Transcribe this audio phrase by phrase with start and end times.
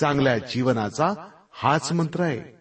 [0.00, 2.56] चांगल्या जीवनाचा हाच मंत्र आहे.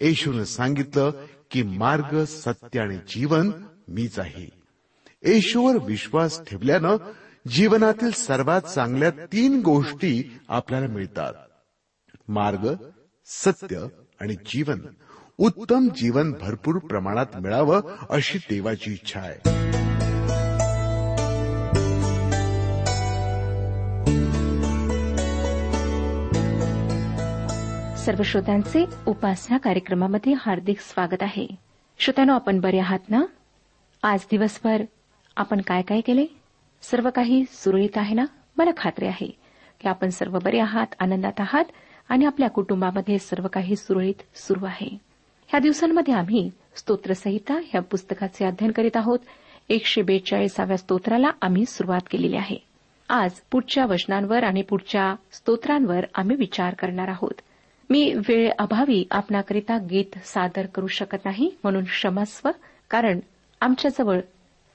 [0.00, 1.10] येशून सांगितलं
[1.50, 3.50] की मार्ग सत्य आणि जीवन
[3.88, 4.48] मीच आहे.
[5.22, 6.96] येशूवर विश्वास ठेवल्यानं
[7.48, 11.34] जीवनातील सर्वात चांगल्या तीन गोष्टी आपल्याला मिळतात.
[12.28, 12.74] मार्ग
[13.26, 13.86] सत्य
[14.20, 14.80] आणि जीवन.
[15.38, 19.61] उत्तम जीवन भरपूर प्रमाणात मिळावं अशी देवाची इच्छा आहे.
[28.06, 31.46] सर्व श्रोत्यांचे उपासना कार्यक्रमामध्ये हार्दिक स्वागत आहे.
[31.98, 33.22] श्रोत्यानो आपण बरे आहात ना?
[34.02, 34.82] आज दिवसभर
[35.36, 36.26] आपण काय काय केले?
[36.82, 38.24] सर्व काही सुरळीत आहे ना?
[38.56, 39.38] मला खात्री आहे
[39.80, 41.64] की आपण सर्व बरे आहात आनंदात आहात
[42.08, 44.98] आणि आपल्या कुटुंबामध्ये सर्व काही सुरळीत सुरू आहे.
[45.48, 49.18] ह्या दिवसांमध्ये आम्ही स्तोत्रसंहिता ह्या पुस्तकाचे अध्ययन करीत आहोत.
[49.68, 52.56] एकशे बेचाळीसाव्या स्तोत्राला आम्ही सुरुवात केलेली आहे.
[53.08, 57.40] आज पुढच्या वचनांवर आणि पुढच्या स्तोत्रांवर आम्ही विचार करणार आहोत.
[57.92, 62.50] मी वेळ अभावी आपणाकरिता गीत सादर करू शकत नाही म्हणून क्षमस्व
[62.90, 63.20] कारण
[63.60, 64.20] आमच्याजवळ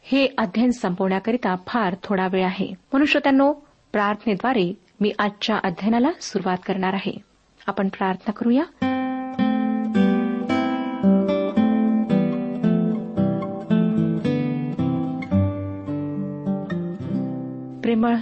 [0.02, 2.66] हे अध्ययन संपवण्याकरिता फार थोडा वेळ आहे.
[2.66, 3.54] म्हणून श्रोत्यांनो
[3.92, 7.18] प्रार्थनेद्वारे मी आजच्या अध्ययनाला सुरुवात करणार आहे.
[7.68, 8.64] आपण प्रार्थना करूया.
[17.82, 18.16] प्रेमळ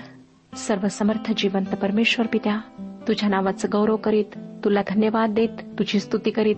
[0.55, 2.59] सर्वसमर्थ जिवंत परमेश्वर पित्या
[3.07, 5.49] तुझ्या नावाचं गौरव करीत तुला धन्यवाद देत
[5.79, 6.55] तुझी स्तुती करीत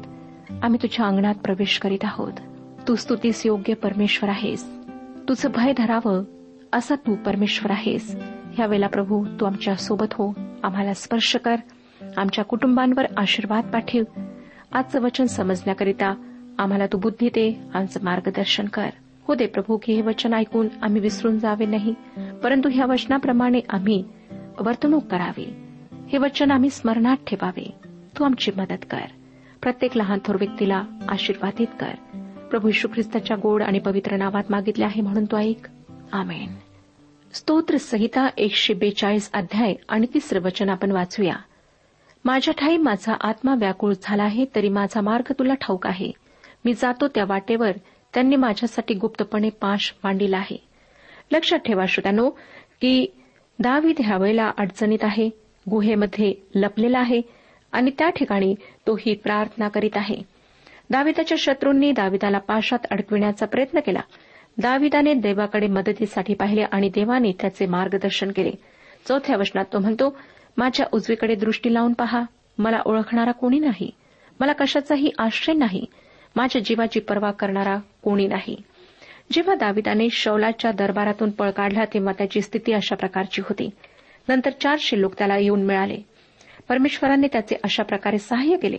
[0.64, 2.34] आम्ही तुझ्या अंगणात प्रवेश करीत आहोत.
[2.88, 4.70] तू स्तुतीस योग्य परमेश्वर आहेस.
[5.30, 6.24] तुझं भय धरावं
[6.74, 8.16] असा तू परमेश्वर आहेस.
[8.54, 11.56] ह्यावेळेला प्रभू तू आमच्यासोबत हो आम्हाला स्पर्श कर
[12.18, 14.22] आमच्या कुटुंबांवर आशीर्वाद पाठव.
[14.72, 16.14] आजचं वचन समजण्याकरिता
[16.58, 18.90] आम्हाला तू बुद्धी दे आमचं मार्गदर्शन कर.
[19.28, 21.94] हो दे प्रभू की हे वचन ऐकून आम्ही विसरून जावे नाही
[22.44, 24.04] परंतु ह्या वचनाप्रमाणे आम्ही
[24.60, 25.54] वर्तणूक करावी.
[26.08, 27.87] हे वचन आम्ही स्मरणात ठेवावे.
[28.20, 29.06] तू आमची मदत कर.
[29.62, 31.92] प्रत्येक लहान थोर व्यक्तीला आशीर्वादित कर.
[32.52, 35.68] प्रभू यशू ख्रिस्ताच्या गोड आणि पवित्र नावात मागितले आहे म्हणून तो ऐक.
[36.12, 36.56] आमेन.
[37.34, 41.36] स्तोत्र संहिता एकशे बेचाळीस अध्याय आणि तिसरं वचन आपण वाचूया.
[42.26, 46.12] माझ्या ठाई माझा आत्मा व्याकुळ झाला आहे तरी माझा मार्ग तुला ठाऊक आहे.
[46.66, 47.72] मी जातो त्या वाटेवर
[48.14, 50.58] त्यांनी माझ्यासाठी गुप्तपणे पाश मांडलेला आहे.
[51.32, 52.30] लक्षात ठेवा श्रोत्यानो
[52.82, 53.08] की
[53.60, 55.30] दावीद ह्या वेळेला अडचणीत आहे
[55.70, 57.22] गुहेमध्ये लपलेला आहे
[57.72, 58.56] आणि त्या ठिकाणी
[58.88, 60.16] तो ही प्रार्थना करीत आहे.
[60.90, 64.00] दाविदाच्या शत्रूंनी दाविदाला पाशात अडकविण्याचा प्रयत्न केला.
[64.58, 68.52] दाविदाने देवाकडे मदतीसाठी पाहिले आणि देवाने त्याचे मार्गदर्शन केले.
[69.08, 70.18] चौथ्या वचनात तो म्हणतो
[70.58, 72.22] माझ्या उजवीकडे दृष्टी लावून पहा.
[72.58, 73.92] मला ओळखणारा कोणी नाही.
[74.40, 75.86] मला कशाचाही आश्रय नाही.
[76.36, 78.56] माझ्या जीवाची पर्वा करणारा कोणी नाही.
[79.32, 83.70] जेव्हा दाविदाने शौलाच्या दरबारातून पळ काढला तेव्हा त्याची स्थिती अशा प्रकारची होती.
[84.30, 85.98] नंतर चारशे लोक त्याला येऊन मिळाले.
[86.70, 88.78] परमेश्वरांनी त्याचे अशा प्रकारे सहाय्य केले.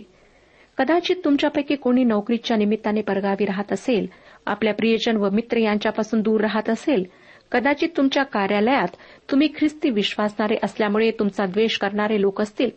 [0.77, 4.07] कदाचित तुमच्यापैकी कोणी नोकरीच्या निमित्ताने परगावी राहत असेल
[4.45, 7.03] आपल्या प्रियजन व मित्र यांच्यापासून दूर राहत असेल
[7.51, 8.87] कदाचित तुमच्या कार्यालयात
[9.31, 12.69] तुम्ही ख्रिस्ती विश्वासणारे असल्यामुळे तुमचा द्वेष करणारे लोक असतील.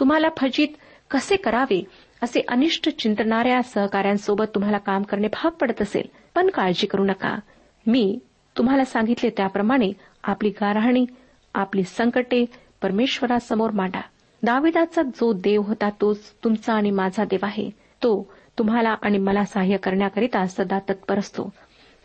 [0.00, 0.68] तुम्हाला फजित
[1.10, 1.84] कसे करावे
[2.22, 6.06] असे अनिष्ट चिंतणाऱ्या सहकाऱ्यांसोबत तुम्हाला काम करणे भाग पडत असेल.
[6.34, 7.38] पण काळजी करू नका.
[7.86, 8.18] मी
[8.56, 9.92] तुम्हाला सांगितले त्याप्रमाणे
[10.24, 11.06] आपली गारहाणी
[11.54, 12.44] आपली संकटे
[12.82, 14.00] परमेश्वरासमोर मांडा.
[14.44, 17.70] दाविदाचा जो देव होता तोच तुमचा आणि माझा देव आहे.
[18.02, 21.52] तो तुम्हाला आणि मला सहाय्य करण्याकरिता सदा तत्पर असतो.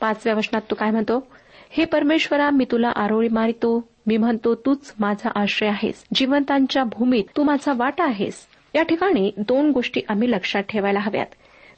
[0.02, 1.28] पाचव्या वचनात तो काय म्हणतो?
[1.70, 3.90] हे परमेश्वरा मी तुला आरोळी मारितो.
[4.08, 6.04] मी म्हणतो तूच माझा आश्रय आहेस.
[6.14, 8.48] जिवंतांच्या भूमीत तू माझा वाटा आहेस.
[8.76, 11.28] या ठिकाणी दोन गोष्टी आम्ही लक्षात ठेवायला हव्यात.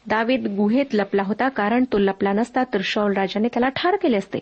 [0.08, 4.40] दावीद गुहेत लपला होता कारण तो लपला नसता तर शौल राजाने त्याला ठार केले असते.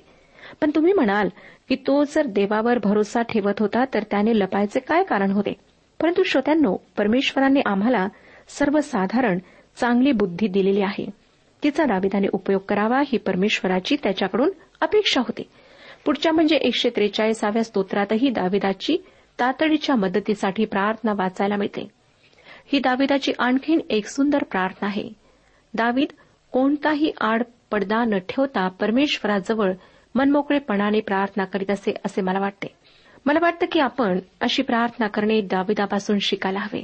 [0.62, 1.30] पण तुम्ही म्हणाल
[1.70, 5.69] की तो जर देवावर भरोसा ठेवत होता तर त्याने लपायचे काय कारण होते?
[6.02, 8.08] परंतु श्रोत्यांनो परमेश्वराने आम्हाला
[8.48, 9.40] सर्वसाधारण
[9.76, 11.10] चांगली बुद्धी दिलेली आहे.
[11.64, 14.50] तिचा दाविदाने उपयोग करावा ही परमेश्वराची त्याच्याकडून
[14.82, 15.44] अपेक्षा होती.
[16.06, 18.98] पुढच्या म्हणजे एकशे त्रेचाळीसाव्या स्तोत्रातही दाविदाची
[19.40, 21.88] तातडीच्या मदतीसाठी प्रार्थना वाचायला मिळते.
[22.74, 25.10] ही दाविदाची आणखीन एक सुंदर प्रार्थना आहे.
[25.74, 26.08] दावीद
[26.52, 29.74] कोणताही आड पडदा न ठेवता परमेश्वराजवळ
[30.16, 32.79] मनमोकळेपणाने प्रार्थना करीत असे असे मला वाटते.
[33.26, 36.84] मला वाटतं की आपण अशी प्रार्थना करणे दाविदापासून शिकायला हवे.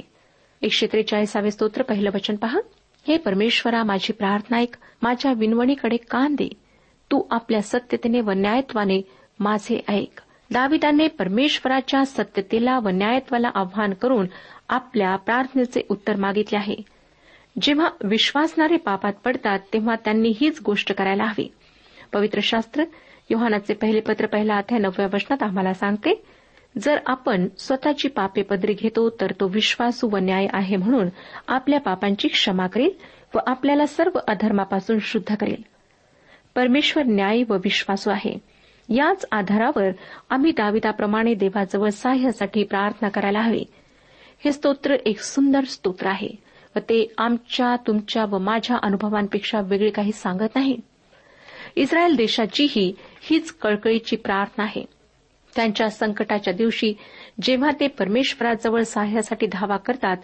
[0.62, 2.60] एकशे त्रेचाळीसावे स्तोत्र पहिलं वचन पहा.
[3.08, 4.76] हे परमेश्वरा माझी प्रार्थना ऐक.
[5.02, 6.48] माझ्या विनवणीकडे कान दे.
[7.10, 9.02] तू आपल्या सत्यतेने व न्यायत्वाने
[9.40, 10.20] माझे ऐक.
[10.52, 14.26] दाविदाने परमेश्वराच्या सत्यतेला व न्यायत्वाला आव्हान करून
[14.68, 16.76] आपल्या प्रार्थनेचे उत्तर मागितले आहे.
[17.62, 21.52] जेव्हा विश्वासणारे पापात पडतात तेव्हा त्यांनी हीच गोष्ट करायला हवी.
[22.12, 22.84] पवित्र शास्त्र
[23.30, 26.22] योहानाचे पहिले पत्र पहिला अध्याय नवव्या वचनात आम्हाला सांगते
[26.78, 31.08] जर आपण स्वतःची पापे पदरी घेतो तर तो विश्वासू व न्याय आहे म्हणून
[31.48, 32.90] आपल्या पापांची क्षमा करेल
[33.34, 35.62] व आपल्याला सर्व अधर्मापासून शुद्ध करेल.
[36.54, 38.38] परमेश्वर न्यायी व विश्वासू आहे.
[38.88, 39.90] याच आधारावर
[40.30, 43.64] आम्ही दाविदाप्रमाणे देवाजवळ सहाय्यासाठी प्रार्थना करायला हवी.
[44.44, 46.28] हे स्तोत्र एक सुंदर स्तोत्र आहे
[46.76, 50.76] व ते आमच्या तुमच्या व माझ्या अनुभवांपेक्षा वेगळे काही सांगत नाही.
[51.76, 52.92] इस्रायल देशाचीही
[53.22, 54.84] हीच कळकळीची प्रार्थना आहे.
[55.56, 56.92] त्यांच्या संकटाच्या दिवशी
[57.42, 60.16] जेव्हा ते परमेश्वराजवळ सहाय्यासाठी धावा करतात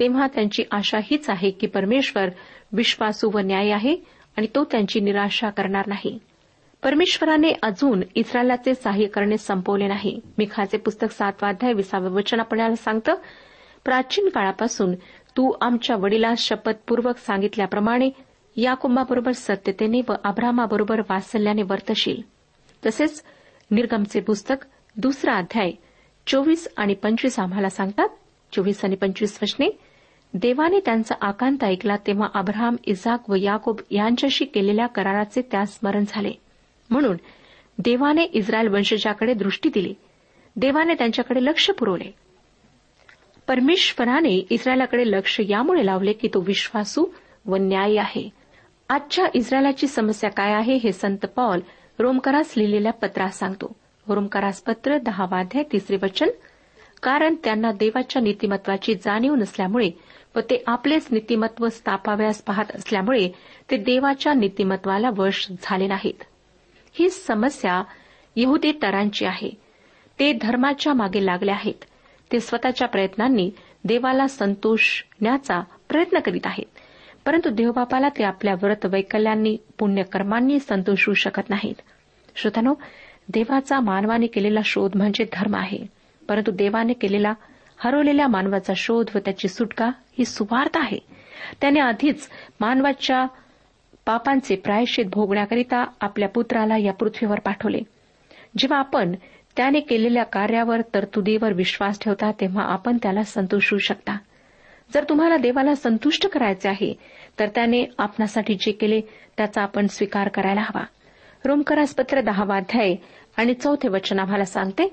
[0.00, 2.28] तेव्हा त्यांची आशा हीच आहे की परमेश्वर
[2.72, 3.96] विश्वासू व न्याय आहे
[4.36, 6.18] आणि तो त्यांची निराशा करणार नाही.
[6.82, 10.20] परमेश्वराने अजून इस्रायलाचे सहाय्य करणे संपवले नाही.
[10.38, 13.14] मिखाचे पुस्तक सातवाध्याय विसावं वचन आपल्याला सांगतं
[13.84, 14.94] प्राचीन काळापासून
[15.36, 18.10] तू आमच्या वडिलास शपथपूर्वक सांगितल्याप्रमाणे
[18.60, 22.22] याकुंबाबरोबर सत्यतेने व अब्रामाबरोबर वात्सल्याने वर्तशील.
[22.86, 23.22] तसेच
[23.70, 24.54] निर्गमचे पुस्तक
[24.96, 25.70] दुसरा अध्याय
[26.26, 28.08] चोवीस आणि पंचवीस आम्हाला सांगतात.
[28.52, 29.78] चोवीस आणि पंचवीस वचने
[30.34, 36.32] देवाने त्यांचा आकांत ऐकला तेव्हा अब्राहम इजाक व याकोब यांच्याशी केलेल्या कराराचे त्यास स्मरण झाले.
[36.90, 37.16] म्हणून
[37.78, 39.94] देवाने इस्रायल वंशजाकडे दृष्टी दिली.
[40.56, 42.14] देवाने त्यांच्याकडे लक्ष पुरवले.
[43.46, 47.06] परमेश्वराने इस्रायलाकडे लक्ष यामुळे लावले की तो विश्वासू
[47.46, 48.37] व न्यायी आहे.
[48.88, 51.60] आजच्या इस्रायलाची समस्या काय आहे हे संत पॉल
[51.98, 53.76] रोमकरास लिहिलेल्या पत्रात सांगतो.
[54.08, 56.28] रोमकरास पत्र दहावाध्याय तिसरे वचन.
[57.02, 59.90] कारण त्यांना देवाच्या नीतिमत्वाची जाणीव नसल्यामुळे
[60.36, 63.28] व ते आपलेच नीतिमत्व स्थापाव्यास पाहत असल्यामुळे
[63.70, 66.24] ते देवाच्या नीतिमत्वाला वश झाले नाहीत.
[66.92, 67.82] ही समस्या
[68.36, 69.50] यहुदेतरांची आहे.
[70.18, 71.84] ते धर्माच्या मागे लागले आहेत.
[72.32, 73.50] ते स्वतःच्या प्रयत्नांनी
[73.84, 76.78] देवाला संतोषण्याचा प्रयत्न करीत आहेत.
[77.28, 81.74] परंतु देवबापाला ते आपल्या व्रत वैकल्यांनी पुण्यकर्मांनी होऊ शकत नाहीत.
[82.36, 82.74] श्रोतानो
[83.28, 85.78] देवाचा मानवाने केलेला शोध म्हणजे धर्म आहे.
[86.28, 87.34] परंतु देवाने केलेला
[87.78, 90.98] हरवलेल्या मानवाचा शोध व त्याची सुटका ही सुवार्थ आहे.
[91.60, 92.28] त्याने आधीच
[92.60, 93.26] मानवाच्या
[94.06, 97.80] पापांचे प्रायश्चित भोगण्याकरिता आपल्या पुत्राला या पृथ्वीवर पाठवले.
[98.58, 99.14] जेव्हा आपण
[99.56, 104.18] त्याने केलेल्या कार्यावर तरतुदीवर विश्वास ठेवता तेव्हा आपण त्याला संतोषू शकता.
[104.94, 106.94] जर तुम्हाला देवाला संतुष्ट करायचे आहे
[107.38, 109.00] तर त्याने आपणासाठी जे केले
[109.36, 110.84] त्याचा आपण स्वीकार करायला हवा.
[111.44, 112.94] रोमकरास पत्र दहावाध्याय
[113.36, 114.88] आणि चौथे वचन आम्हाला सांगते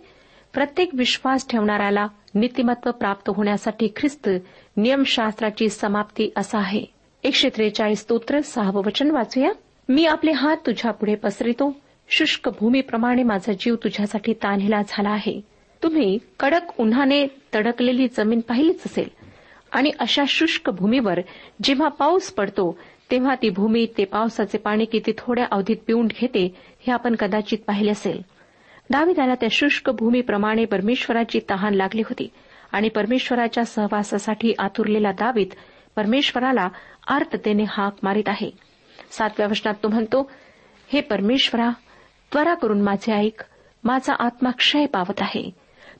[0.53, 4.29] प्रत्येक विश्वास ठेवणाऱ्याला नीतिमत्व प्राप्त होण्यासाठी ख्रिस्त
[4.77, 6.85] नियमशास्त्राची समाप्ती असा आहे.
[7.23, 9.51] एकशे त्रेचाळीस स्तोत्र सहावं वचन वाचूया.
[9.89, 11.77] मी आपले हात तुझ्या पुढे पसरितो.
[12.09, 15.41] शुष्क भूमीप्रमाणे माझा जीव तुझ्यासाठी तान्हेला झाला आहे.
[15.83, 19.24] तुम्ही कडक उन्हाने तडकलेली जमीन पाहिलीच असेल.
[19.75, 21.19] आणि अशा शुष्क भूमीवर
[21.63, 22.77] जेव्हा पाऊस पडतो
[23.11, 27.91] तेव्हा ती भूमी ते पावसाचे पाणी किती थोड्या अवधीत पिऊन घेते हे आपण कदाचित पाहिले
[27.91, 28.21] असेल.
[28.89, 32.27] दाविदाला त्या शुष्क भूमीप्रमाणे परमेश्वराची तहान लागली होती
[32.71, 35.47] आणि परमेश्वराच्या सहवासासाठी आतुरलेला दावीत
[35.95, 36.69] परमेश्वराला
[37.07, 38.51] आर्ततेने हाक मारित आहे.
[39.11, 40.31] सातव्या वचनात तो म्हणतो
[40.93, 41.69] हे परमेश्वरा
[42.33, 43.43] त्वरा करून माझे ऐक
[43.83, 45.49] माझा आत्मा क्षय पावत आहे.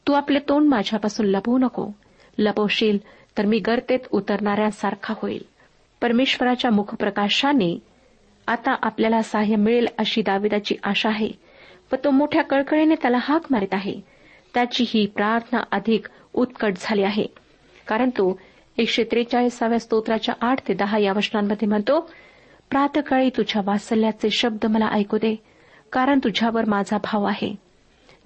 [0.08, 1.90] तू आपले तोंड माझ्यापासून लपवू नको.
[2.38, 2.98] लपवशील
[3.38, 5.46] तर मी गर्तेत उतरणाऱ्यांसारखा होईल.
[6.02, 7.80] परमेश्वराच्या मुखप्रकाशाने
[8.48, 11.30] आता आपल्याला सहाय्य मिळेल अशी दाविदाची आशा आहे
[11.92, 14.02] व तो मोठ्या कळकळीने त्याला हाक मारित आहे.
[14.54, 17.26] त्याची ही प्रार्थना अधिक उत्कट झाली आहे.
[17.88, 18.40] कारण तो
[18.78, 22.12] एकशे त्रेचाळीसाव्या स्तोत्राच्या आठ ते दहा या वचनांमध्ये म्हणतो
[22.70, 25.36] प्रातकाळी तुझ्या वासल्याचे शब्द मला ऐकू दे
[25.92, 27.56] कारण तुझ्यावर माझा भाव आहे.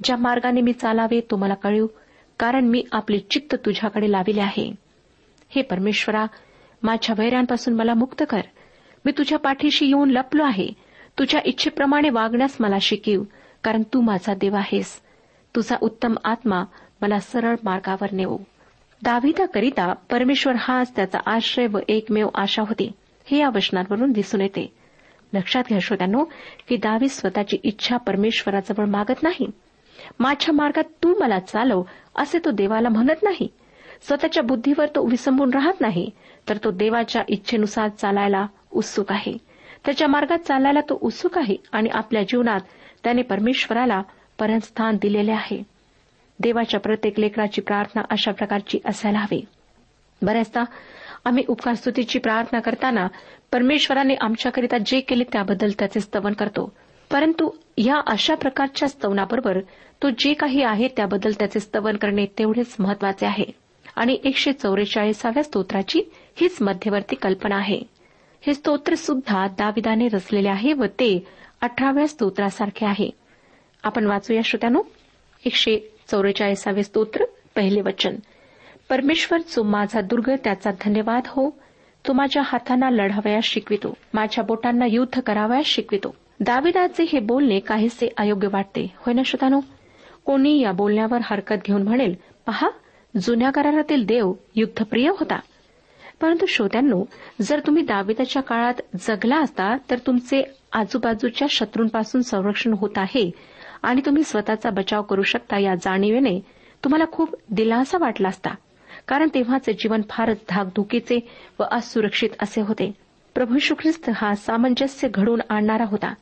[0.04, 1.88] ज्या मार्गाने मी चालावे तो मला कळू
[2.40, 4.89] कारण मी आपले चित्त तुझ्याकडे लाविले आहे.
[5.50, 6.26] हे परमेश्वरा
[6.84, 8.42] माझ्या वैरांपासून मला मुक्त कर.
[9.06, 10.68] मी तुझ्या पाठीशी येऊन लपलो आहे.
[11.20, 13.24] तुझ्या इच्छेप्रमाणे वागण्यास मला शिकीव
[13.64, 15.02] कारण तू माझा देव आहेस.
[15.56, 16.64] तुझा उत्तम आत्मा
[17.02, 18.38] मला सरळ मार्गावर नेऊ
[19.04, 22.92] दाविदाकरिता परमेश्वर हाच त्याचा आश्रय व एकमेव आशा होती.
[23.26, 24.74] हे या वचनांवरून दिसून येते.
[25.34, 26.24] लक्षात घ्या श्रोत्यांनो
[26.68, 29.48] की दावी स्वतःची इच्छा परमेश्वराजवळ मागत नाही.
[30.20, 31.84] माझ्या मार्गात तू मला चालव
[32.16, 33.48] असे तो देवाला म्हणत नाही.
[34.02, 36.10] स्वतःच्या बुद्धीवर तो विसंबून राहत नाही
[36.50, 39.38] तर तो देवाच्या इच्छेनुसार चालायला उत्सुक आहे.
[39.86, 42.60] त्याच्या मार्गात चालायला तो उत्सुक आहे आणि आपल्या जीवनात
[43.04, 44.02] त्याने परमेश्वराला
[44.40, 45.64] परमस्थान दिलेले आहे.
[46.40, 49.46] देवाच्या प्रत्येक लेकराची प्रार्थना अशा प्रकारची असायला हवी.
[50.22, 50.64] बऱ्याचदा
[51.26, 53.08] आम्ही उपकार स्तुतीची प्रार्थना करताना
[53.52, 56.74] परमेश्वराने आमच्याकरिता जे केले त्याबद्दल त्याचे स्तवन करतो.
[57.12, 59.60] परंतु या अशा प्रकारच्या स्तवनाबरोबर
[60.04, 63.69] तो जे काही आहे त्याबद्दल त्याचे स्तवन करणे तेवढेच महत्त्वाचे आहे.
[63.96, 66.02] आणि एकशे चौवेचाळीसाव्या स्तोत्राची
[66.36, 67.82] हीच मध्यवर्ती कल्पना आहे.
[68.42, 71.28] हे स्तोत्र सुद्धा दाविदाने रचलेले आहे व ते
[71.62, 73.10] अठराव्या स्तोत्रासारखे आहे.
[73.84, 74.82] आपण वाचूया श्रोत्यानो
[75.46, 78.16] एकशे चौवेचाळीसावे स्तोत्र पहिले वचन.
[78.90, 81.50] परमेश्वर जो माझा दुर्ग त्याचा धन्यवाद हो.
[82.08, 83.98] तो माझ्या हातांना लढावयास शिकवितो.
[84.14, 86.16] माझ्या बोटांना युद्ध करावयास शिकवितो.
[86.40, 88.92] दाविदाचे हे बोलणे काहीसे अयोग्य वाटते.
[88.98, 89.60] होय ना श्रोतानो
[90.26, 92.16] कोणी या बोलण्यावर हरकत घेऊन म्हणेल
[92.46, 92.70] पहा
[93.18, 95.40] जुन्या करारातील देव युद्धप्रिय होता.
[96.22, 97.04] परंतु श्रोत्यांनो
[97.42, 103.32] जर तुम्ही दावेदाच्या काळात जगला असता तर तुमचे आजूबाजूच्या शत्रूंपासून संरक्षण होत आहे
[103.84, 106.40] आणि तुम्ही स्वतःचा बचाव करू शकता या जाणीवेने
[106.84, 108.50] तुम्हाला खूप दिलासा वाटला असता.
[109.08, 112.92] कारण तेव्हाचे जीवन फारच धाकधुकीचे व असुरक्षित असे होते.
[113.36, 116.14] प्रभू यशू ख्रिस्त हा सामंजस्य घडवून आणणारा होता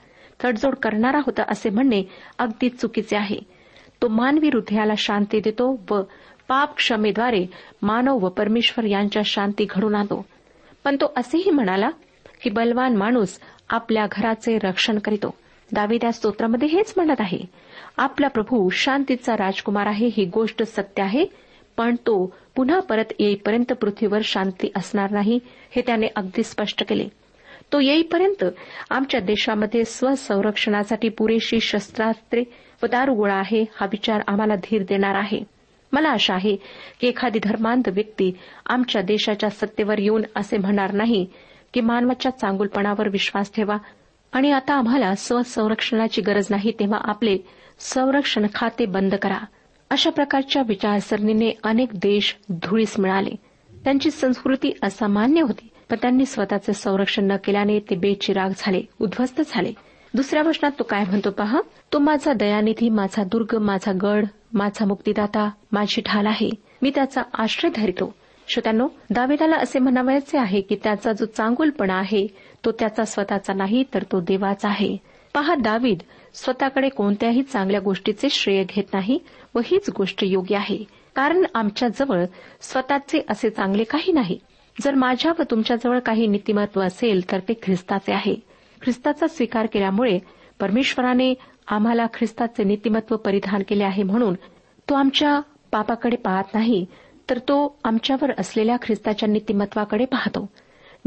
[0.43, 2.03] तडजोड करणारा होता असे म्हणणे
[2.39, 3.57] अगदी चुकीचे आहे.
[4.01, 6.01] तो मानवी हृदयाला शांती देतो व
[6.47, 7.45] पाप क्षमेद्वारे
[7.81, 10.25] मानव व परमेश्वर यांच्या शांती घडून आणतो
[10.83, 11.89] पण तो असेही म्हणाला
[12.43, 13.39] की बलवान माणूस
[13.69, 15.33] आपल्या घराचे रक्षण करीतो.
[15.71, 17.39] दावी त्या स्तोत्रामध्ये हेच म्हणत आहे
[17.97, 21.25] आपला प्रभू शांतीचा राजकुमार आहे ही गोष्ट सत्य आहे
[21.77, 25.39] पण तो पुन्हा परत येईपर्यंत पृथ्वीवर शांती असणार नाही
[25.75, 27.07] हे त्याने अगदी स्पष्ट केले.
[27.73, 28.43] तो येईपर्यंत
[28.89, 32.43] आमच्या देशामध्ये स्वसंरक्षणासाठी पुरेशी शस्त्रास्त्रे
[32.83, 35.43] व दारुगोळा आहे हा विचार आम्हाला धीर देणार आहे.
[35.91, 36.55] मला आशा आहे
[37.01, 38.31] की एखादी धर्मांध व्यक्ती
[38.65, 41.25] आमच्या देशाच्या सत्तेवर येऊन असे म्हणणार नाही
[41.73, 43.77] की मानवाच्या चांगुलपणावर विश्वास ठेवा
[44.31, 47.37] आणि आता आम्हाला स्वसंरक्षणाची गरज नाही तेव्हा आपले
[47.79, 49.37] संरक्षण खाते बंद करा.
[49.89, 53.35] अशा प्रकारच्या विचारसरणीने अनेक देश धुळीस मिळाले.
[53.83, 59.73] त्यांची संस्कृती असामान्य होती पण त्यांनी स्वतःचे संरक्षण न केल्याने ते बेचिराग झाले उद्ध्वस्त झाले.
[60.13, 61.61] दुसऱ्या वचनात तो काय म्हणतो पहा?
[61.93, 64.25] तो माझा दयानिधी माझा दुर्ग माझा गड
[64.57, 66.49] माझा मुक्तीदाता माझी ढाल आहे.
[66.81, 68.15] मी त्याचा आश्रय धरतो.
[68.47, 72.27] श्रोत्यांनो दावेदाला असे म्हणावायचे आहे की त्याचा जो चांगुलपणा आहे
[72.65, 74.97] तो त्याचा स्वतःचा नाही तर तो देवाचा आहे.
[75.33, 75.97] पहा दावीद
[76.33, 79.19] स्वतःकडे कोणत्याही चांगल्या गोष्टीचे श्रेय घेत नाही
[79.55, 80.83] व हीच गोष्ट योग्य आहे.
[81.15, 82.25] कारण आमच्याजवळ
[82.61, 84.39] स्वतःचे असे चांगले काही नाही.
[84.81, 88.35] जर माझ्या व तुमच्याजवळ काही नीतिमत्व असेल तर ते ख्रिस्ताचे आहे.
[88.81, 90.19] ख्रिस्ताचा स्वीकार केल्यामुळे
[90.59, 91.33] परमेश्वराने
[91.67, 94.33] आम्हाला ख्रिस्ताचे नीतिमत्व परिधान केले आहे म्हणून
[94.89, 95.39] तो आमच्या
[95.71, 96.85] पापाकडे पाहत नाही
[97.29, 100.49] तर तो आमच्यावर असलेल्या ख्रिस्ताच्या नीतिमत्वाकडे पाहतो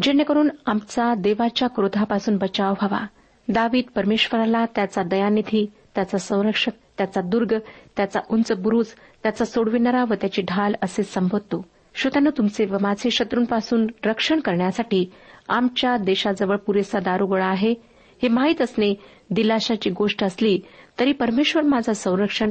[0.02, 3.07] जेणेकरून आमचा देवाच्या क्रोधापासून बचाव व्हावा.
[3.49, 7.55] दावीद परमेश्वराला त्याचा दयानिधी त्याचा संरक्षक त्याचा दुर्ग
[7.97, 8.87] त्याचा उंच बुरुज
[9.23, 11.64] त्याचा सोडविणारा व त्याची ढाल असे संबोधतो.
[11.95, 15.11] श्रोत्यानं तुमचे व माझे शत्रूंपासून रक्षण करण्यासाठी
[15.49, 17.75] आमच्या देशाजवळ पुरेसा दारुगोळा आहे.
[18.23, 18.95] हे माहीत असणे
[19.31, 20.61] दिलाशाची गोष्ट असली
[21.01, 22.51] तरी परमेश्वर माझा संरक्षण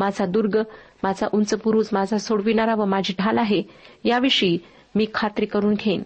[0.00, 0.58] माझा दुर्ग
[1.02, 3.62] माझा उंच पुरुष माझा सोडविणारा व माझी ढाल आहे
[4.04, 4.58] याविषयी
[4.94, 6.02] मी खात्री करून घेईन.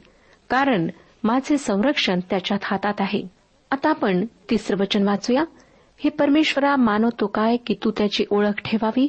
[0.51, 0.89] कारण
[1.25, 3.23] माझे संरक्षण त्याच्यात हातात आहे.
[3.71, 5.45] आता आपण तिसरं वचन वाचूया.
[5.99, 9.09] हे परमेश्वरा मानवतो काय की तू त्याची ओळख ठेवावी?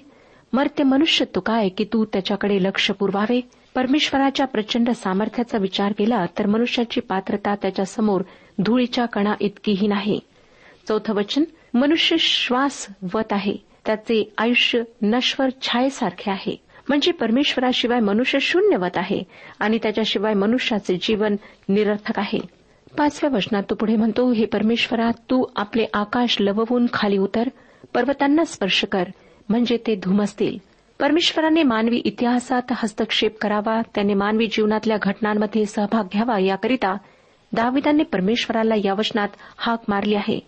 [0.53, 3.41] मर्त्य मनुष्य तो काय की तू त्याच्याकडे लक्ष पुरवावे?
[3.75, 8.21] परमेश्वराच्या प्रचंड सामर्थ्याचा विचार केला तर मनुष्याची पात्रता त्याच्यासमोर
[8.61, 10.19] धुळीच्या कणा इतकीही नाही.
[10.87, 13.55] चौथं वचन मनुष्य श्वास वत आहे.
[13.85, 16.55] त्याचे आयुष्य नश्वर छायेसारखे आहे.
[16.87, 19.23] म्हणजे परमेश्वराशिवाय मनुष्य शून्यवत आहे
[19.59, 21.35] आणि त्याच्याशिवाय मनुष्याचे जीवन
[21.69, 22.39] निरर्थक आहे.
[22.97, 27.47] पाचव्या वचनात तो पुढे म्हणतो हे परमेश्वरा तू आपले आकाश लववून खाली उतर
[27.93, 29.03] पर्वतांना स्पर्श कर
[29.49, 30.57] म्हणजे ते धुमसतील
[30.99, 36.97] परमेश्वराने मानवी इतिहासात हस्तक्षेप करावा त्याने मानवी जीवनातल्या घटनांमध्ये सहभाग घ्यावा याकरिता
[37.53, 40.39] दाविदांनी परमेश्वराला या वचनात हाक मारली आहे.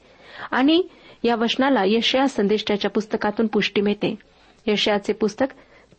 [0.51, 0.83] आणि
[1.23, 4.15] या वचनाला यशया संदेष्टाच्या पुस्तकातून पुष्टी मिळते.
[4.67, 5.45] यशयाचे पुस्तक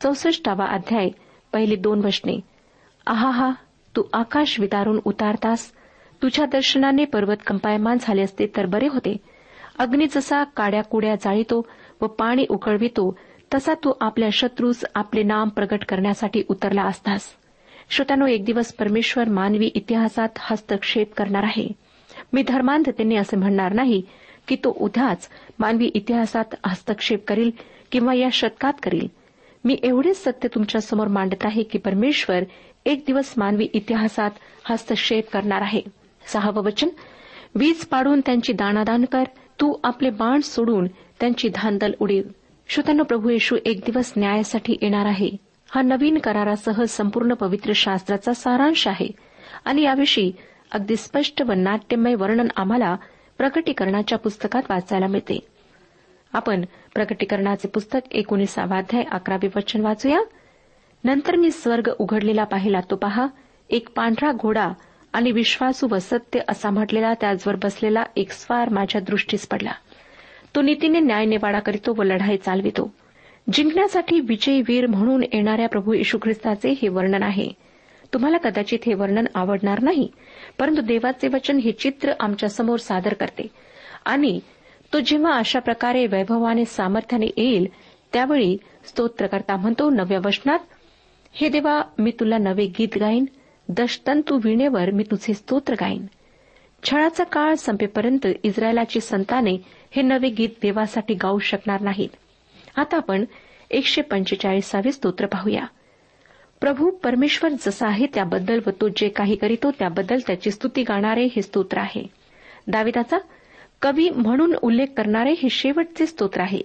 [0.03, 1.09] चौसष्टावा अध्याय
[1.53, 2.41] पहिली दोन वचने.
[3.07, 3.51] आहा
[3.97, 5.73] तू आकाश विदारून उतारतास.
[6.23, 9.17] तुझ्या दर्शनाने पर्वत कंपायमान झाले असते तर बरे होते.
[9.79, 11.67] अग्नी जसा काड्या कुड्या जाळीतो
[12.01, 13.19] व पाणी उकळवितो
[13.55, 17.23] तसा तू आपल्या शत्रूस आपले नाम प्रगट करण्यासाठी उतरला असतास.
[17.91, 21.69] श्रोत्यानो एक दिवस परमेश्वर मानवी इतिहासात हस्तक्षेप करणार आहे.
[22.33, 24.03] मी धर्मांधतेने असे म्हणणार नाही
[24.49, 27.51] की तो उद्याच मानवी इतिहासात हस्तक्षेप करील
[27.93, 29.09] किंवा या शतकात करील.
[29.65, 32.43] मी एवढेच सत्य तुमच्यासमोर मांडत आहे की परमेश्वर
[32.87, 34.31] एक दिवस मानवी इतिहासात
[34.65, 35.81] हस्तक्षेप करणार आहे.
[36.33, 36.89] सहावं वचन
[37.55, 39.25] वीज पाडून त्यांची दाणादान कर
[39.61, 40.87] तू आपले बाण सोडून
[41.21, 42.23] त्यांची धांदल उडीव.
[42.69, 45.31] श्रोत्यांनो प्रभू येशू एक दिवस न्यायासाठी येणार आहे.
[45.71, 49.09] हा नवीन करारासह संपूर्ण पवित्र शास्त्राचा सारांश आहे.
[49.65, 50.33] आणि याविषयी
[50.73, 52.97] अगदी स्पष्ट व नाट्यमय वर्णन आम्हाला
[53.39, 55.39] प्रकटीकरणाच्या पुस्तकात वाचायला मिळते.
[56.33, 56.65] आपण
[56.95, 60.21] प्रकटीकरणाचे पुस्तक एकोणीसावा अध्याय अकरावे वचन वाचूया.
[61.05, 63.27] नंतर मी स्वर्ग उघडलेला पाहिला तो पहा
[63.71, 64.73] एक पांढरा घोडा
[65.13, 69.73] आणि विश्वासू व सत्य असा म्हटलेला त्याचवर बसलेला एक स्वार माझ्या दृष्टीस पडला.
[70.55, 72.95] तो नीतीने न्याय निवाडा करीतो व लढाई चालवितो.
[73.53, 77.49] जिंकण्यासाठी विजयी वीर म्हणून येणाऱ्या प्रभू येशू ख्रिस्ताचे हे वर्णन आहे.
[78.15, 80.09] तुम्हाला कदाचित हे वर्णन आवडणार नाही
[80.59, 83.47] परंतु देवाचे वचन हे चित्र आमच्यासमोर सादर करते.
[84.05, 84.41] आणि
[84.93, 87.67] तो जेव्हा अशा प्रकारे वैभवाने सामर्थ्याने येईल
[88.13, 90.59] त्यावेळी स्तोत्रकर्ता म्हणतो नव्या वचनात
[91.33, 93.25] हे देवा मी तुला नवे गीत गाईन
[93.69, 96.07] दशतंतू विणेवर मी तुझे स्तोत्र गाईन.
[96.91, 99.57] छळाचा काळ संपेपर्यंत इस्रायलाची संताने
[99.91, 102.09] हे नवे गीत देवासाठी गाऊ शकणार नाहीत.
[102.79, 103.25] आता आपण
[103.71, 105.65] एकशे पंचेचाळीसावे स्तोत्र पाहूया.
[106.61, 111.43] प्रभू परमेश्वर जसा आहे त्याबद्दल व तो जे काही करीतो त्याबद्दल त्याची स्तुती गाणारे हे
[111.43, 112.03] स्तोत्र आहे.
[112.69, 113.19] दाविदाचा
[113.83, 116.61] कवी म्हणून उल्लेख करणारे हे शेवटचे स्तोत्र आहे.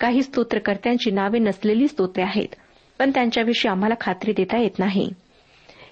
[0.00, 2.54] काही स्तोत्रकर्त्यांची नावे नसलेली स्तोत्रे आहेत
[2.98, 5.08] पण त्यांच्याविषयी आम्हाला खात्री देता येत नाही.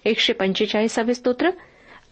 [0.04, 1.50] एकशे पंचेचाळीसावे स्तोत्र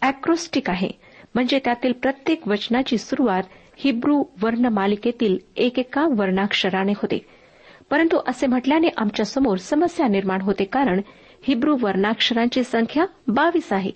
[0.01, 0.89] अॅक्रोस्टिक आहे
[1.35, 3.43] म्हणजे त्यातील प्रत्येक वचनाची सुरुवात
[3.77, 7.25] हिब्रू वर्णमालिकेतील एकेका वर्णाक्षराने होते.
[7.89, 11.01] परंतु असे म्हटल्याने आमच्यासमोर समस्या निर्माण होते कारण
[11.43, 13.91] हिब्रू वर्णाक्षरांची संख्या बावीस आहे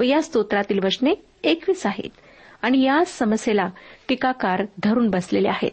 [0.00, 2.10] व या स्तोत्रातील वचने एकवीस आहेत.
[2.62, 3.70] आणि या समस्येला
[4.08, 5.70] टीकाकार धरून बसलेले आहेत.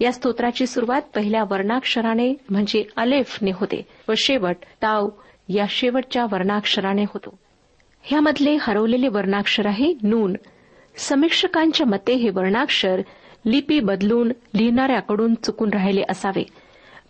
[0.00, 5.08] या स्तोत्राची सुरुवात पहिल्या वर्णाक्षराने म्हणजे अलेफने होते व शेवट ताव
[5.48, 7.38] या शेवटच्या वर्णाक्षराने होतो.
[8.02, 10.34] ह्यामधले हरवलेले वर्णाक्षर आहे नून.
[10.96, 13.00] समीक्षकांच्या मते हे वर्णाक्षर
[13.46, 16.46] लिपी बदलून लिहिणाऱ्याकडून चुकून राहिले असावे.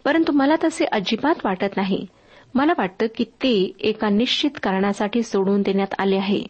[0.04, 2.06] परंतु मला तसे अजिबात वाटत नाही.
[2.54, 6.44] मला वाटतं की ते एका निश्चित कारणासाठी सोडून देण्यात आले आहे.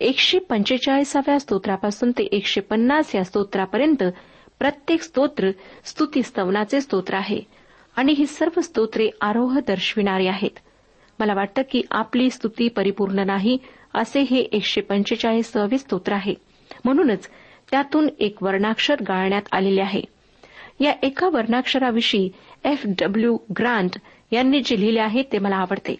[0.00, 4.02] एकशे पंचेचाळीसाव्या स्तोत्रापासून ते एकशे पन्नास या स्तोत्रापर्यंत
[4.58, 5.50] प्रत्येक स्तोत्र
[5.84, 7.40] स्तुतीस्तवनाचे स्तोत्र आहे
[7.96, 10.58] आणि ही सर्व स्तोत्रे आरोह दर्शविणारी आहेत.
[11.18, 13.58] मला वाटतं की आपली स्तुती परिपूर्ण नाही
[13.94, 16.34] असे हे एकशे पंचेचाळीसावे स्तोत्र आहे.
[16.84, 17.28] म्हणूनच
[17.70, 20.02] त्यातून एक वर्णाक्षर गाळण्यात आलेले आहे.
[20.80, 22.30] या एका वर्णाक्षराविषयी
[22.64, 23.90] एफ डब्ल्यू ग्रांट
[24.30, 25.94] यांनी जे लिहिले आहे ते मला आवडते.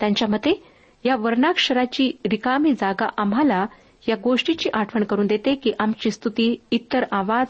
[0.00, 0.62] त्यांच्या मते
[1.04, 3.66] या वर्णाक्षराची रिकामी जागा आम्हाला
[4.08, 7.46] या गोष्टीची आठवण करून देते की आमची स्तुती इतर आवाज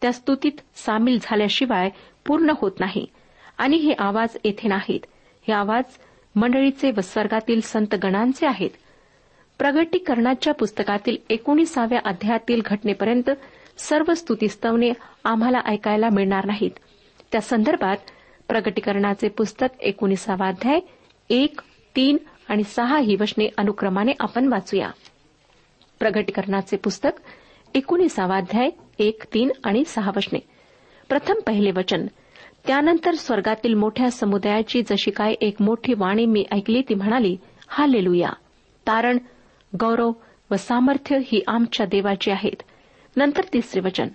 [0.00, 1.90] त्या स्तुतीत सामील झाल्याशिवाय
[2.26, 3.06] पूर्ण होत नाही.
[3.58, 5.00] आणि हे आवाज येथे नाहीत.
[5.48, 5.84] हे आवाज
[6.34, 8.70] मंडळीचे व स्वर्गातील संत गणांचे आहेत.
[9.58, 13.30] प्रगटीकरणाच्या पुस्तकातील एकोणीसाव्या अध्यायातील घटनेपर्यंत
[13.78, 14.92] सर्व स्तुतीस्तवने
[15.24, 16.70] आम्हाला ऐकायला मिळणार नाहीत.
[17.32, 17.96] त्या संदर्भात
[18.48, 20.80] प्रगटीकरणाचे पुस्तक एकोणीसावाध्याय
[21.30, 21.60] एक
[21.96, 22.16] तीन
[22.48, 24.90] आणि सहा ही वचने अनुक्रमाने आपण वाचूया.
[25.98, 27.10] प्रगटीकरणाचे पुस्तक
[27.74, 30.38] एकोणीसावाध्याय एक तीन आणि सहा वचने.
[31.08, 32.06] प्रथम पहिले वचन.
[32.66, 37.36] त्यानंतर स्वर्गातील मोठ्या समुदायाची जशी काय एक मोठी वाणी मी ऐकली ती म्हणाली
[37.68, 38.30] हा लेलुया
[38.86, 39.18] तारण
[39.80, 40.12] गौरव
[40.50, 42.62] व सामर्थ्य ही आमच्या देवाची आहेत.
[43.16, 44.08] नंतर तिसरे वचन.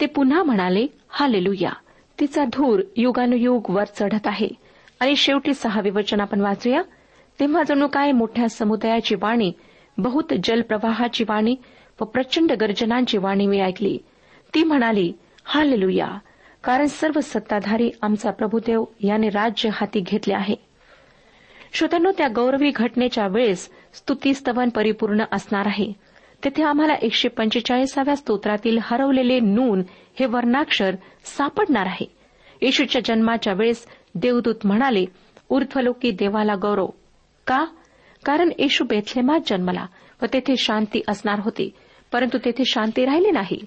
[0.00, 1.70] ते पुन्हा म्हणाले हा लेलुया
[2.20, 4.48] तिचा धूर युगानुयुग वर चढत आहे.
[5.00, 6.82] आणि शेवटी सहावे वचन आपण वाचूया.
[7.40, 9.52] तेव्हा जणू काय मोठ्या समुदायाची वाणी
[9.98, 11.56] बहुत जलप्रवाहाची वाणी
[12.00, 13.98] व प्रचंड गर्जनांची वाणी मी ऐकली.
[14.54, 15.12] ती म्हणाली
[15.44, 16.18] हालेलुया!
[16.64, 20.54] कारण सर्व सत्ताधारी आमचा प्रभुदेव याने राज्य हाती घेतले आहे.
[21.72, 25.92] श्रोत्यांनो त्या गौरवी घटनेच्या वेळेस स्तुतीस्तवन परिपूर्ण असणार आहे.
[26.44, 29.82] तेथे आम्हाला एकशे पंचेचाळीसाव्या स्तोत्रातील हरवलेले नून
[30.20, 32.06] हे वर्णाक्षर सापडणार आहे.
[32.62, 35.04] येशूच्या जन्माच्या वेळेस देवदूत म्हणाले
[35.50, 36.86] ऊर्ध्वलोकी देवाला गौरव.
[37.46, 37.64] का?
[38.24, 39.86] कारण येशू बेथलेमात जन्मला
[40.22, 41.70] व तेथे शांती असणार होती
[42.12, 43.64] परंतु तेथे शांती राहिली नाही.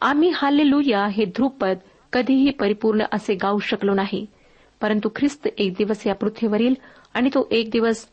[0.00, 1.78] आम्ही हालेलुया हे ध्रुपद
[2.12, 4.26] कधीही परिपूर्ण असे गाऊ शकलो नाही.
[4.80, 6.74] परंतु ख्रिस्त एक दिवस या पृथ्वीवरील
[7.14, 8.06] आणि तो एक दिवस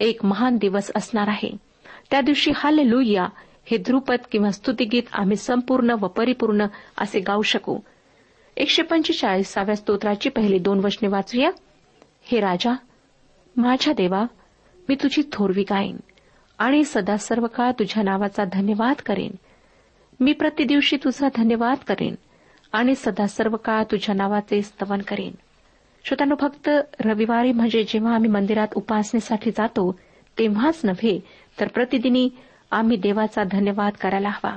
[0.00, 1.73] एक महान दिवस असणार आहे.
[2.10, 3.28] त्या दिवशी हाले लुया
[3.66, 6.66] हे ध्रुपद किंवा स्तुतिगीत आम्ही संपूर्ण व परिपूर्ण
[6.98, 7.78] असे गाऊ शकू.
[8.56, 11.50] एकशे पंचेचाळीसाव्या स्तोत्राची पहिली दोन वचने वाचूया.
[12.22, 12.74] हे राजा
[13.56, 14.24] माझ्या देवा
[14.88, 15.96] मी तुझी थोरवी गाईन
[16.58, 19.30] आणि सदा सर्व काळ तुझ्या नावाचा धन्यवाद करेन.
[20.20, 22.14] मी प्रतिदिवशी तुझा धन्यवाद करेन
[22.72, 25.32] आणि सदा सर्व काळ तुझ्या नावाचे स्तवन करेन.
[26.04, 26.70] श्रोत्यानो फक्त
[27.04, 29.98] रविवारी म्हणजे जेव्हा आम्ही मंदिरात उपासनेसाठी जातो
[30.38, 31.20] तेव्हाच नव्हे
[31.60, 32.30] तर प्रतिदिनी
[32.70, 34.56] आम्ही देवाचा धन्यवाद करायला हवा.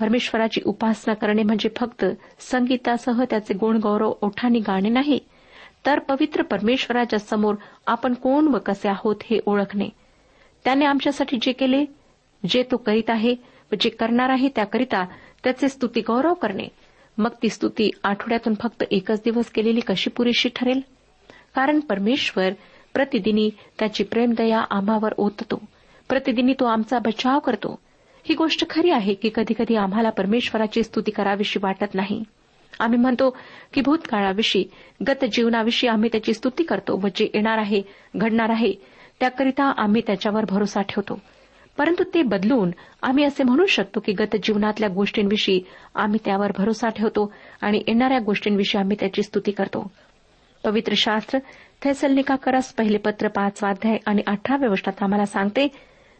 [0.00, 2.04] परमेश्वराची उपासना करणे म्हणजे फक्त
[2.38, 5.18] संगीतासह त्याचे गुणगौरव ओठानी गाणे नाही
[5.86, 7.54] तर पवित्र परमेश्वराच्या समोर
[7.86, 9.88] आपण कोण व कसे आहोत हे ओळखणे.
[10.64, 11.84] त्याने आमच्यासाठी जे केले
[12.48, 13.34] जे तो करीत आहे
[13.72, 15.04] व जे करणार आहे त्याकरिता
[15.44, 16.68] त्याचे स्तुती गौरव करणे.
[17.18, 20.80] मग ती स्तुती आठवड्यातून फक्त एकच दिवस केलेली कशी पुरेशी ठरेल?
[21.54, 22.52] कारण परमेश्वर
[22.94, 25.62] प्रतिदिनी त्याची प्रेमदया आम्हावर ओततो.
[26.14, 27.78] प्रतिदिनी तो आमचा बचाव करतो.
[28.24, 32.24] ही गोष्ट खरी आहे की कधीकधी आम्हाला परमेश्वराची स्तुती करावीशी वाटत नाही.
[32.80, 33.36] आम्ही म्हणतो
[33.72, 34.64] की भूतकाळाविषयी
[35.08, 37.82] गत जीवनाविषयी आम्ही त्याची स्तुती करतो व जे येणार आहे
[38.16, 38.72] घडणार आहे
[39.20, 41.20] त्याकरिता आम्ही त्याच्यावर भरोसा ठेवतो.
[41.78, 42.70] परंतु ते बदलून
[43.02, 45.60] आम्ही असे म्हणू शकतो की गत जीवनातल्या गोष्टींविषयी
[45.94, 49.90] आम्ही त्यावर भरोसा ठेवतो आणि येणाऱ्या गोष्टींविषयी आम्ही त्याची स्तुती करतो.
[50.64, 51.38] पवित्र शास्त्र
[51.84, 55.68] थेसलनिका करस पहिले पत्र पाचवा वाध्याय आणि अठराव्या वर्षात आम्हाला सांगते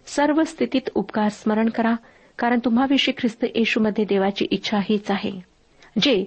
[0.07, 1.95] सर्व स्थितीत उपकार स्मरण करा
[2.39, 5.33] कारण तुम्हाविषयी ख्रिस्त येशूमध्ये देवाची इच्छा हीच आहे.
[6.03, 6.25] जे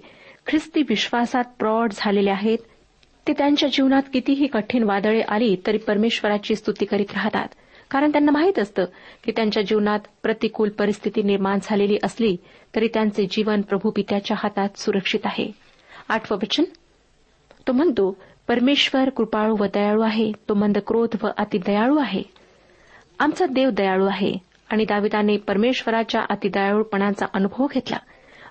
[0.47, 2.57] ख्रिस्ती विश्वासात प्रौढ झालेले आहेत
[3.27, 7.47] ते त्यांच्या जीवनात कितीही कठीण वादळे आली तरी परमेश्वराची स्तुती करीत राहतात.
[7.91, 8.85] कारण त्यांना माहीत असतं
[9.23, 12.37] की त्यांच्या जीवनात प्रतिकूल परिस्थिती निर्माण झालेली असली
[12.75, 15.51] तरी त्यांचे जीवन प्रभू पित्याच्या हातात सुरक्षित आहे.
[16.09, 16.63] आठवं वचन?
[17.67, 20.31] तो म्हणतो परमेश्वर कृपाळू व दयाळू आहे.
[20.49, 22.36] तो मंद क्रोध व अतिदयाळू आहे.
[23.19, 24.33] आमचा देव दयाळू आहे.
[24.69, 27.97] आणि दाविदाने परमेश्वराच्या अतिदयाळूपणाचा अनुभव घेतला.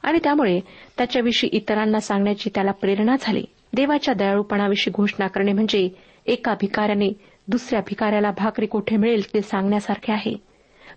[0.02, 0.60] आणि त्यामुळे
[0.98, 3.44] त्याच्याविषयी इतरांना सांगण्याची त्याला प्रेरणा झाली.
[3.74, 5.88] देवाच्या दयाळूपणाविषयी घोषणा करणे म्हणजे
[6.26, 7.12] एका भिकाऱ्याने
[7.48, 10.34] दुसऱ्या भिकाऱ्याला भाकरी कोठे मिळेल ते सांगण्यासारखे आहे.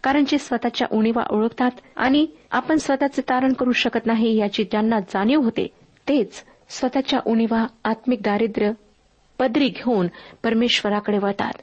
[0.03, 5.41] कारण जे स्वतःच्या उणीवा ओळखतात आणि आपण स्वतःचे तारण करू शकत नाही याची ज्यांना जाणीव
[5.41, 5.67] होते
[6.07, 8.71] तेच स्वतःच्या उणीवा आत्मिक दारिद्र्य
[9.39, 10.07] पदरी घेऊन
[10.43, 11.53] परमेश्वराकडे वळतात.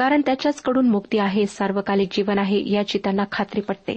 [0.00, 3.96] कारण त्याच्याचकडून मुक्ती आहे सार्वकालिक जीवन आहे याची त्यांना खात्री पटते.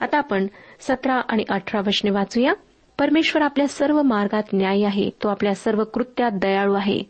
[0.00, 0.46] आता आपण
[0.80, 2.52] सतरा आणि अठरा वचने वाचूया.
[2.98, 7.02] परमेश्वर आपल्या सर्व मार्गात न्यायी आहे तो आपल्या सर्व कृत्यात दयाळू आहे.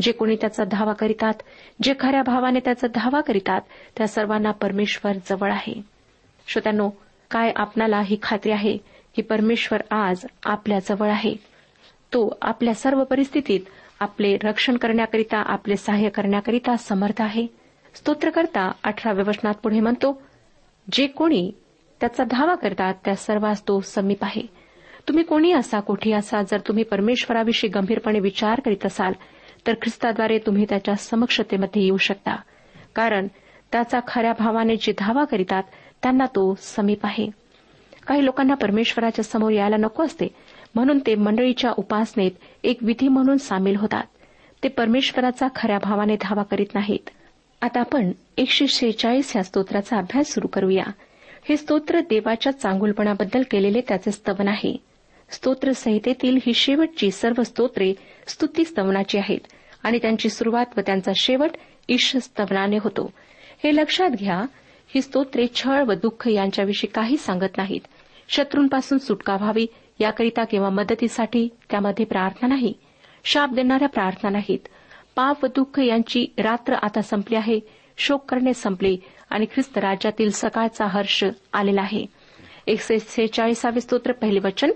[0.00, 1.34] जे कोणी त्याचा धावा करीतात
[1.82, 3.60] जे खऱ्या भावाने त्याचा धावा करीतात
[3.96, 5.82] त्या सर्वांना परमेश्वर जवळ आहे.
[6.46, 6.90] श्रोत्यांनो
[7.30, 8.78] काय आपणाला ही खात्री आहे
[9.16, 11.34] की परमेश्वर आज आपल्या जवळ आहे?
[12.12, 13.60] तो आपल्या सर्व परिस्थितीत
[14.00, 17.65] आपले रक्षण करण्याकरिता आपले सहाय्य करण्याकरिता समर्थ आहे?
[17.96, 20.22] स्तोत्रकर्ता अठराव्या वचनात पुढे म्हणतो
[20.92, 21.52] जे कोणी
[22.00, 24.42] त्याचा धावा करतात त्या सर्वांस तो समीप आहे.
[25.08, 29.12] तुम्ही कोणी असा कोठी असा जर तुम्ही परमेश्वराविषयी गंभीरपणे विचार करीत असाल
[29.66, 32.36] तर ख्रिस्ताद्वारे तुम्ही त्याच्या समक्षतेमध्ये येऊ शकता.
[32.94, 33.26] कारण
[33.72, 35.62] त्याचा खऱ्या भावाने जे धावा करीतात
[36.02, 37.30] त्यांना तो समीप आहे.
[38.06, 40.26] काही लोकांना परमेश्वराच्या समोर यायला नको असते.
[40.74, 42.30] म्हणून ते मंडळीच्या उपासनेत
[42.64, 44.04] एक विधी म्हणून सामील होतात.
[44.62, 47.10] ते परमेश्वराचा खऱ्या भावाने धावा करीत नाहीत.
[47.60, 50.84] आता आपण एकशे शेहेचाळीस या स्तोत्राचा अभ्यास सुरू करूया.
[51.48, 54.76] हे स्तोत्र देवाच्या चांगुलपणाबद्दल केलेले त्याचे स्तवन आहे.
[55.30, 57.94] स्तोत्र संहितेतील ही शेवटची सर्व स्तोत्रे
[58.26, 59.38] स्तुती स्तवनाची आहेत
[59.82, 61.50] आणि त्यांची सुरुवात व त्यांचा शेवट
[61.88, 63.10] ईश स्तवनाने होतो.
[63.64, 64.42] हे लक्षात घ्या
[64.88, 67.80] ही स्तोत्रे छळ व दुःख यांच्याविषयी काही सांगत नाहीत.
[68.28, 69.66] शत्रूंपासून सुटका व्हावी
[70.00, 72.72] याकरिता किंवा मदतीसाठी त्यामध्ये प्रार्थना नाही.
[73.24, 74.68] शाप देणाऱ्या प्रार्थना नाहीत.
[75.16, 77.60] पाप व दुःख यांची रात्र आता संपली आहे.
[77.98, 78.96] शोक करणे संपले
[79.30, 82.06] आणि ख्रिस्त राज्यातील सकाळचा हर्ष आलेला आहे.
[82.66, 84.70] एकशे सेहेचाळीसावे स्तोत्र पहिले वचन.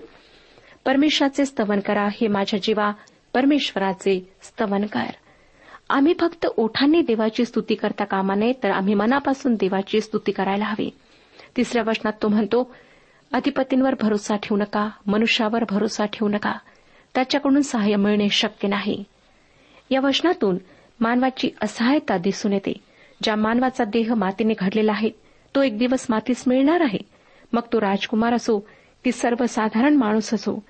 [0.85, 2.91] परमेश्वराचे स्तवन करा हे माझ्या जीवा
[3.33, 5.03] परमेश्वराचे स्तवन कर
[5.89, 10.89] आम्ही फक्त ओठांनी देवाची स्तुती करता कामा नये तर आम्ही मनापासून देवाची स्तुती करायला हवी.
[11.57, 12.75] तिसऱ्या वचनात तो म्हणतो
[13.33, 16.53] अधिपतींवर भरोसा ठेवू नका मनुष्यावर भरोसा ठेवू नका.
[17.15, 19.03] त्याच्याकडून सहाय्य मिळणे शक्य नाही.
[19.91, 20.57] या वचनातून
[20.99, 22.73] मानवाची असहायता दिसून येते.
[23.23, 25.09] ज्या मानवाचा देह मातीने घडलेला आहे
[25.55, 26.99] तो एक दिवस मातीस मिळणार आहे.
[27.53, 28.59] मग तो राजकुमार असो
[29.03, 30.63] की सर्वसाधारण माणूस असो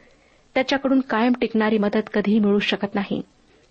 [0.55, 3.21] त्याच्याकडून कायम टिकणारी मदत कधीही मिळू शकत नाही.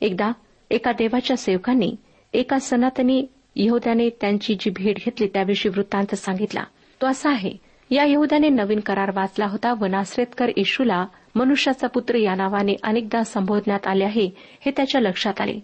[0.00, 0.32] एकदा
[0.70, 1.96] एका देवाच्या सेवकांनी
[2.32, 6.64] एका सनातनी यहोद्याने त्यांची जी भेट घेतली त्याविषयी वृत्तांत सांगितला.
[7.00, 9.74] तो असा आहे या यहुद्याने नवीन करार वाचला होता.
[9.80, 15.60] व नासरेतकर येशूला मनुष्याचा पुत्र या नावाने अनेकदा संबोधण्यात आले आहे हे त्याच्या लक्षात आले.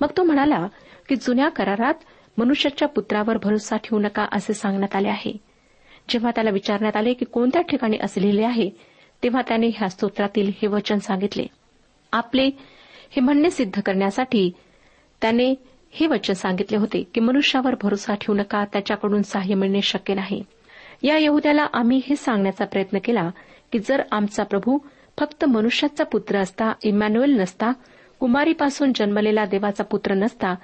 [0.00, 0.66] मग तो म्हणाला
[1.08, 1.94] की जुन्या करारात
[2.38, 5.36] मनुष्याच्या पुत्रावर भरोसा ठेवू नका असे सांगण्यात आले आहे.
[6.08, 8.70] जेव्हा त्याला विचारण्यात आले की कोणत्या ठिकाणी असे लिहिले आहे?
[9.22, 11.46] तेव्हा त्याने ह्या स्तोत्रातील हे वचन सांगितले.
[12.12, 12.46] आपले
[13.10, 14.50] हे म्हणणे सिद्ध करण्यासाठी
[15.20, 15.54] त्याने
[15.90, 20.44] हे वचन सांगितले होते की मनुष्यावर भरोसा ठेवू नका त्याच्याकडून सहाय्य मिळणे शक्य नाही.
[21.02, 23.30] या यहुद्याला आम्ही हे सांगण्याचा प्रयत्न केला
[23.72, 24.78] की जर आमचा प्रभू
[25.18, 27.72] फक्त मनुष्याचा पुत्र असता इमॅन्युएल नसता
[28.20, 30.54] कुमारीपासून जन्मलेला देवाचा पुत्र नसता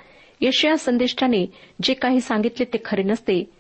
[0.41, 1.47] यशया संदेष्टाने
[1.83, 3.51] जे काही सांगितले ते खरे नसते.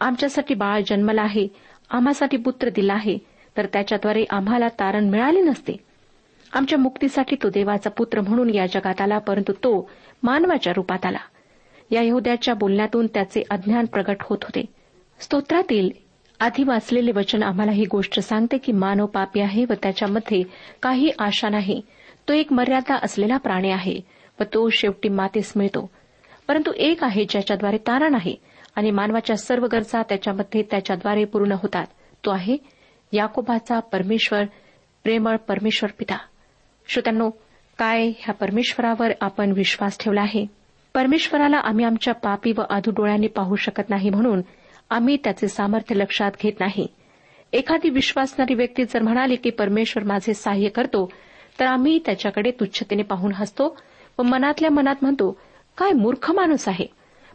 [0.00, 1.48] आमच्यासाठी बाळ जन्मला आहे
[1.90, 3.18] आम्हासाठी पुत्र दिला आहे
[3.56, 5.76] तर त्याच्याद्वारे आम्हाला तारण मिळाले नसते.
[6.52, 9.90] आमच्या मुक्तीसाठी तो देवाचा पुत्र म्हणून या जगात आला परंतु तो
[10.22, 11.18] मानवाच्या रूपात आला.
[11.90, 14.64] या यहुद्याच्या बोलण्यातून त्याचे अज्ञान प्रगट होत होते.
[15.18, 16.03] स्तोत्रातील
[16.44, 20.42] आधी वाचलेले वचन आम्हाला ही गोष्ट सांगते की मानव पापी आहे व त्याच्यामध्ये
[20.82, 21.80] काही आशा नाही.
[22.28, 24.00] तो एक मर्यादा असलेला प्राणी आहे
[24.40, 25.90] व तो शेवटी मातेस मिळतो.
[26.48, 28.34] परंतु एक आहे ज्याच्याद्वारे तारण आहे
[28.76, 31.86] आणि मानवाच्या सर्व गरजा त्याच्यामध्ये त्याच्याद्वारे पूर्ण होतात.
[32.24, 32.56] तो आहे
[33.12, 34.44] याकोबाचा परमेश्वर
[35.04, 36.18] प्रेमळ परमेश्वर पिता.
[36.86, 37.30] श्रोत्यांनो
[37.78, 40.46] काय ह्या परमेश्वरावर आपण विश्वास ठेवला आहे?
[40.94, 44.42] परमेश्वराला आम्ही आमच्या पापी व अधू डोळ्यांनी पाहू शकत नाही म्हणून
[44.90, 46.86] आम्ही त्याचे सामर्थ्य लक्षात घेत नाही.
[47.52, 51.10] एखादी विश्वासणारी व्यक्ती जर म्हणाली की परमेश्वर माझे सहाय्य करतो
[51.60, 53.76] तर आम्ही त्याच्याकडे तुच्छतेने पाहून हसतो
[54.18, 55.38] व मनातल्या मनात म्हणतो
[55.78, 56.86] काय मूर्ख माणूस आहे.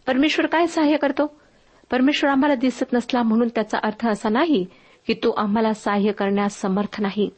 [0.08, 1.40] परमेश्वर काय सहाय्य करतो?
[1.92, 4.66] परमेश्वर आम्हाला दिसत नसला म्हणून त्याचा अर्थ असा नाही
[5.08, 7.30] की तो आम्हाला सहाय्य करण्यास समर्थ नाही.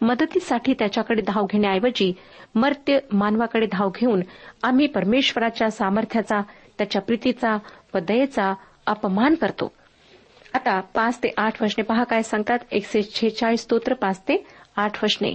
[0.00, 2.12] मदतीसाठी त्याच्याकडे धाव घेण्याऐवजी
[2.54, 4.20] मर्त्य मानवाकडे धाव घेऊन
[4.62, 6.40] आम्ही परमेश्वराच्या सामर्थ्याचा
[6.78, 7.56] त्याच्या प्रीतीचा
[7.94, 8.54] व दयेचा
[8.86, 9.72] अपमान करतो.
[10.54, 12.58] आता पाच ते आठ वशने पहा काय सांगतात.
[12.72, 14.46] एकशे छेचाळीस स्तोत्र पाच ते
[14.76, 15.34] आठ वशने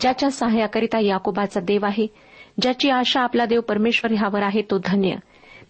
[0.00, 2.06] ज्याच्या सहाय्याकरिता याकोबाचा देव आहे
[2.60, 5.14] ज्याची आशा आपला देव परमेश्वर ह्यावर आहे तो धन्य.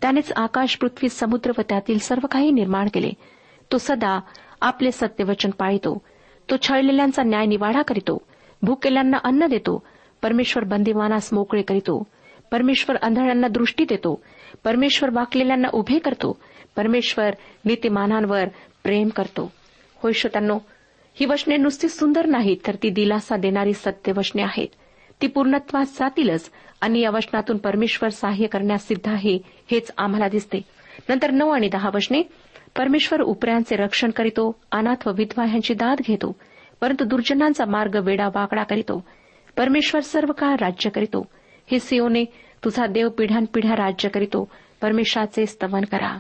[0.01, 3.11] त्यानेच आकाश पृथ्वी समुद्र व त्यातील सर्व काही निर्माण केले.
[3.73, 4.21] तो सदा
[4.61, 6.03] आपले सत्यवचन पाळितो.
[6.51, 8.23] तो छळलेल्यांचा न्याय निवाडा करीतो.
[8.63, 9.87] भूकेल्यांना अन्न देतो.
[10.23, 12.07] परमेश्वर बंदिवानास मोकळे करीतो.
[12.53, 14.23] परमेश्वर आंधळ्यांना दृष्टी देतो.
[14.65, 16.39] परमेश्वर वाकलेल्यांना उभे करतो.
[16.77, 17.31] परमेश्वर
[17.65, 18.45] नीतिमानांवर
[18.85, 19.53] प्रेम करतो.
[19.97, 20.59] होय श्रोत्यांनो
[21.15, 24.69] ही वचने नुसती सुंदर नाहीत तर ती दिलासा देणारी सत्य वचने आहेत.
[25.23, 29.39] ती पूर्णत्वात जातीलच आणि या वचनातून परमेश्वर सहाय्य करण्यास सिद्ध आहे
[29.71, 30.63] हेच आम्हाला दिसते.
[31.09, 32.23] नंतर नऊ आणि दहा वचने
[32.77, 36.37] परमेश्वर उपऱ्यांचे रक्षण करीतो अनाथ व विधवा ह्यांची दाद घेतो
[36.81, 39.05] परंतु दुर्जनांचा मार्ग वेडा वाकडा करीतो.
[39.57, 41.27] परमेश्वर सर्व काळ राज्य करीतो.
[41.71, 42.25] हे सिओने
[42.65, 44.49] तुझा देव पिढ्यानपिढ्या राज्य करीतो.
[44.81, 46.19] परमेश्वराचे स्तवन करा.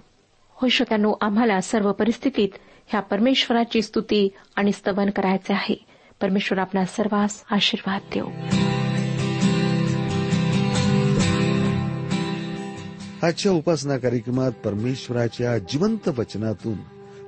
[0.62, 2.48] होय श्रोत्यानो आम्हाला सर्व परिस्थितीत
[2.86, 5.86] ह्या परमेश्वराची स्तुती आणि स्तवन करायचे आहे.
[6.20, 8.28] परमेश्वर आपला सर्वांस आशीर्वाद देऊ
[13.26, 16.76] आजच्या उपासना कार्यक्रमात परमेश्वराच्या जिवंत वचनातून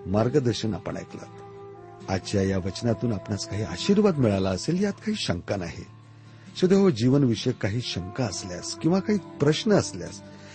[0.07, 1.23] मार्गदर्शन आपण ऐकलं.
[2.09, 5.85] आजच्या या वचनातून आपणास काही आशीर्वाद मिळाला असेल यात काही शंका नाही.
[6.61, 10.23] सदैव जीवनविषयक काही शंका असल्यास किंवा काही प्रश्न असल्यास